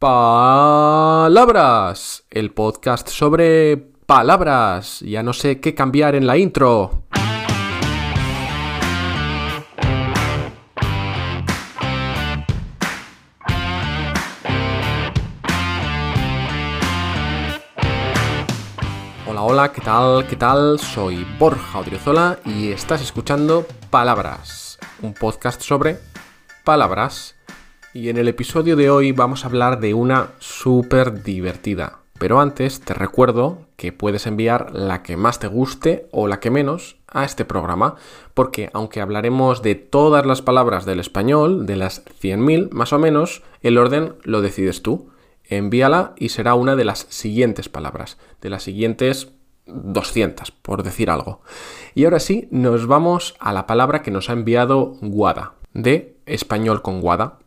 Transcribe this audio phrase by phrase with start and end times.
[0.00, 1.82] Palabras,
[2.30, 5.00] el podcast sobre palabras.
[5.00, 7.02] Ya no sé qué cambiar en la intro.
[19.26, 20.28] Hola, hola, ¿qué tal?
[20.28, 20.78] ¿Qué tal?
[20.78, 25.98] Soy Borja Odriozola y estás escuchando Palabras, un podcast sobre
[26.62, 27.37] palabras.
[27.94, 32.00] Y en el episodio de hoy vamos a hablar de una súper divertida.
[32.18, 36.50] Pero antes te recuerdo que puedes enviar la que más te guste o la que
[36.50, 37.94] menos a este programa,
[38.34, 43.42] porque aunque hablaremos de todas las palabras del español, de las 100.000 más o menos,
[43.62, 45.08] el orden lo decides tú.
[45.44, 49.32] Envíala y será una de las siguientes palabras, de las siguientes
[49.66, 51.40] 200, por decir algo.
[51.94, 56.82] Y ahora sí, nos vamos a la palabra que nos ha enviado Guada, de español
[56.82, 57.38] con Guada.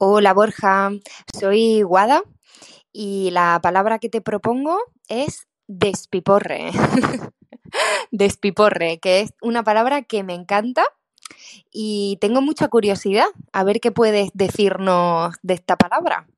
[0.00, 0.92] Hola Borja,
[1.36, 2.22] soy Guada
[2.92, 6.70] y la palabra que te propongo es despiporre.
[8.12, 10.84] despiporre, que es una palabra que me encanta
[11.72, 16.28] y tengo mucha curiosidad a ver qué puedes decirnos de esta palabra.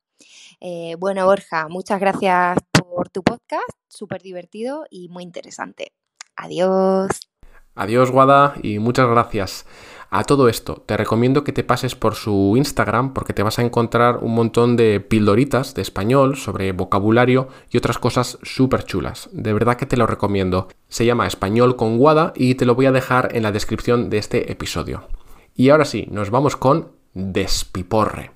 [0.60, 5.92] Eh, bueno, Borja, muchas gracias por tu podcast, súper divertido y muy interesante.
[6.34, 7.29] Adiós.
[7.74, 9.66] Adiós, Guada, y muchas gracias.
[10.12, 13.62] A todo esto, te recomiendo que te pases por su Instagram porque te vas a
[13.62, 19.28] encontrar un montón de pildoritas de español sobre vocabulario y otras cosas súper chulas.
[19.32, 20.66] De verdad que te lo recomiendo.
[20.88, 24.18] Se llama Español con Guada y te lo voy a dejar en la descripción de
[24.18, 25.06] este episodio.
[25.54, 28.32] Y ahora sí, nos vamos con despiporre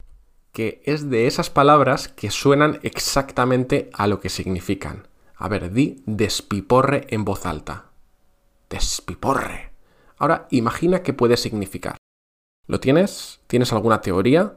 [0.54, 5.08] que es de esas palabras que suenan exactamente a lo que significan.
[5.34, 7.93] A ver, di despiporre en voz alta.
[8.74, 9.70] Despiporre.
[10.18, 11.96] Ahora imagina qué puede significar.
[12.66, 13.40] ¿Lo tienes?
[13.46, 14.54] ¿Tienes alguna teoría?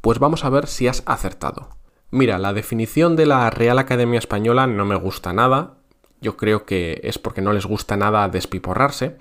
[0.00, 1.68] Pues vamos a ver si has acertado.
[2.10, 5.74] Mira, la definición de la Real Academia Española no me gusta nada.
[6.22, 9.18] Yo creo que es porque no les gusta nada despiporrarse.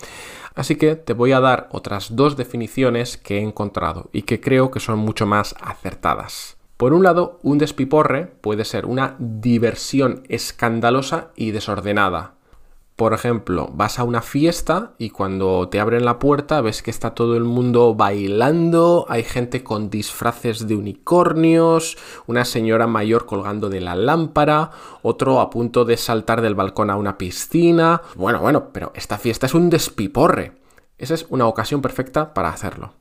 [0.56, 4.72] Así que te voy a dar otras dos definiciones que he encontrado y que creo
[4.72, 6.56] que son mucho más acertadas.
[6.78, 12.37] Por un lado, un despiporre puede ser una diversión escandalosa y desordenada,
[12.98, 17.14] por ejemplo, vas a una fiesta y cuando te abren la puerta ves que está
[17.14, 23.82] todo el mundo bailando, hay gente con disfraces de unicornios, una señora mayor colgando de
[23.82, 24.72] la lámpara,
[25.04, 28.02] otro a punto de saltar del balcón a una piscina.
[28.16, 30.54] Bueno, bueno, pero esta fiesta es un despiporre.
[30.98, 32.94] Esa es una ocasión perfecta para hacerlo.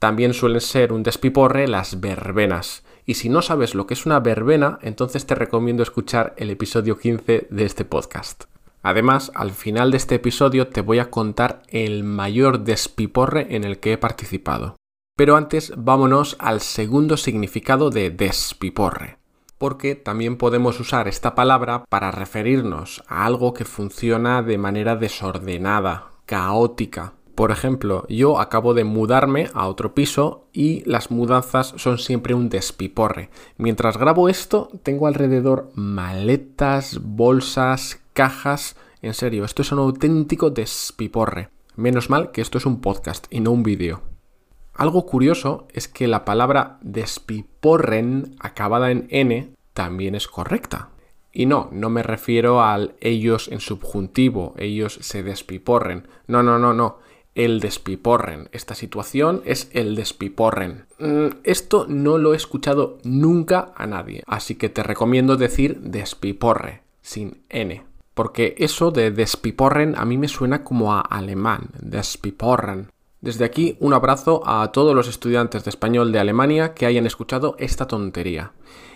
[0.00, 2.82] También suelen ser un despiporre las verbenas.
[3.06, 6.98] Y si no sabes lo que es una verbena, entonces te recomiendo escuchar el episodio
[6.98, 8.46] 15 de este podcast.
[8.84, 13.80] Además, al final de este episodio te voy a contar el mayor despiporre en el
[13.80, 14.76] que he participado.
[15.16, 19.16] Pero antes vámonos al segundo significado de despiporre,
[19.56, 26.10] porque también podemos usar esta palabra para referirnos a algo que funciona de manera desordenada,
[26.26, 27.14] caótica.
[27.34, 32.50] Por ejemplo, yo acabo de mudarme a otro piso y las mudanzas son siempre un
[32.50, 33.30] despiporre.
[33.56, 38.76] Mientras grabo esto, tengo alrededor maletas, bolsas, cajas.
[39.02, 41.50] En serio, esto es un auténtico despiporre.
[41.76, 44.00] Menos mal que esto es un podcast y no un vídeo.
[44.72, 50.88] Algo curioso es que la palabra despiporren acabada en n también es correcta.
[51.32, 56.06] Y no, no me refiero al ellos en subjuntivo, ellos se despiporren.
[56.28, 56.98] No, no, no, no.
[57.34, 58.48] El despiporren.
[58.52, 60.86] Esta situación es el despiporren.
[61.00, 66.82] Mm, esto no lo he escuchado nunca a nadie, así que te recomiendo decir despiporre,
[67.02, 67.82] sin n.
[68.14, 72.90] Porque eso de despiporren a mí me suena como a alemán, despiporren.
[73.20, 77.56] Desde aquí un abrazo a todos los estudiantes de español de Alemania que hayan escuchado
[77.58, 78.52] esta tontería.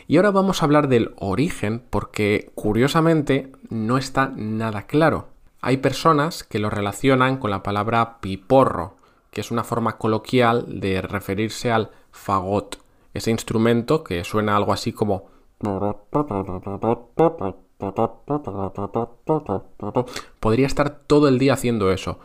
[0.06, 5.28] Y ahora vamos a hablar del origen porque curiosamente no está nada claro.
[5.60, 8.96] Hay personas que lo relacionan con la palabra piporro,
[9.30, 12.78] que es una forma coloquial de referirse al fagot,
[13.14, 15.26] ese instrumento que suena algo así como
[20.40, 22.18] Podría estar todo el día haciendo eso.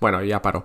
[0.00, 0.64] Bueno, ya paro.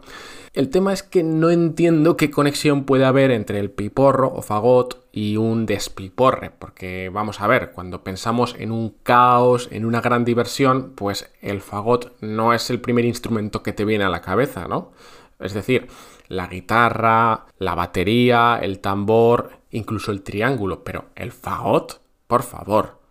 [0.53, 5.05] El tema es que no entiendo qué conexión puede haber entre el piporro o fagot
[5.11, 10.25] y un despiporre, porque vamos a ver, cuando pensamos en un caos, en una gran
[10.25, 14.67] diversión, pues el fagot no es el primer instrumento que te viene a la cabeza,
[14.67, 14.91] ¿no?
[15.39, 15.87] Es decir,
[16.29, 23.03] la guitarra, la batería, el tambor, incluso el triángulo, pero el fagot, por favor,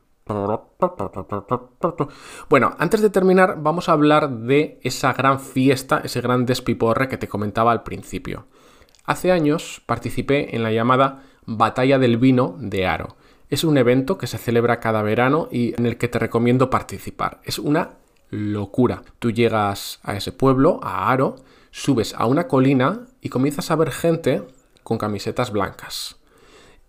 [2.49, 7.19] bueno, antes de terminar, vamos a hablar de esa gran fiesta, ese gran despiporre que
[7.19, 8.47] te comentaba al principio.
[9.05, 13.17] Hace años participé en la llamada Batalla del Vino de Aro.
[13.51, 17.41] Es un evento que se celebra cada verano y en el que te recomiendo participar.
[17.45, 17.97] Es una
[18.31, 19.03] locura.
[19.19, 21.37] Tú llegas a ese pueblo, a Aro,
[21.73, 24.47] subes a una colina y comienzas a ver gente
[24.85, 26.22] con camisetas blancas.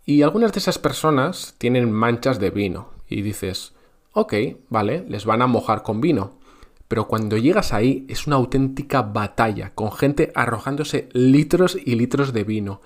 [0.05, 2.89] Y algunas de esas personas tienen manchas de vino.
[3.07, 3.73] Y dices,
[4.11, 4.33] ok,
[4.69, 6.39] vale, les van a mojar con vino.
[6.87, 12.43] Pero cuando llegas ahí es una auténtica batalla, con gente arrojándose litros y litros de
[12.43, 12.81] vino.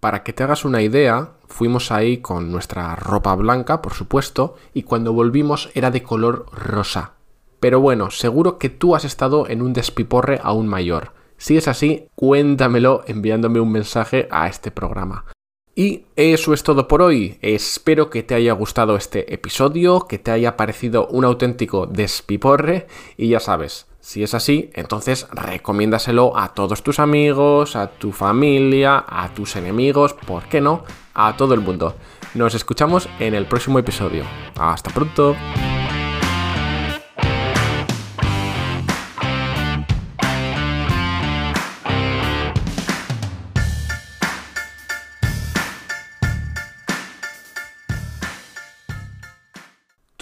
[0.00, 4.82] Para que te hagas una idea, fuimos ahí con nuestra ropa blanca, por supuesto, y
[4.82, 7.12] cuando volvimos era de color rosa.
[7.60, 11.12] Pero bueno, seguro que tú has estado en un despiporre aún mayor.
[11.36, 15.24] Si es así, cuéntamelo enviándome un mensaje a este programa.
[15.76, 17.38] Y eso es todo por hoy.
[17.42, 22.86] Espero que te haya gustado este episodio, que te haya parecido un auténtico despiporre
[23.16, 29.04] y ya sabes, si es así, entonces recomiéndaselo a todos tus amigos, a tu familia,
[29.08, 30.84] a tus enemigos, ¿por qué no?
[31.14, 31.96] A todo el mundo.
[32.34, 34.24] Nos escuchamos en el próximo episodio.
[34.56, 35.34] Hasta pronto.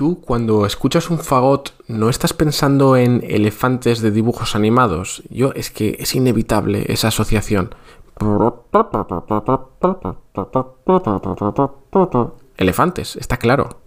[0.02, 5.22] Tú cuando escuchas un fagot no estás pensando en elefantes de dibujos animados.
[5.31, 7.72] Yo es que es inevitable esa asociación.
[12.56, 13.81] Elefantes, está claro.